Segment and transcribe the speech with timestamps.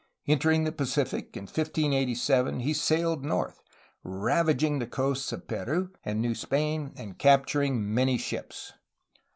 [0.27, 3.61] Entering the Pacific in 1587, he sailed north,
[4.03, 8.73] ravaging the coasts of Peru and New Spain and capturing many ships.